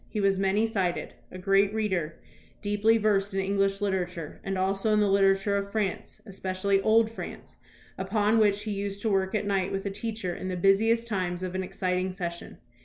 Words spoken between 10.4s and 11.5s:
the busiest times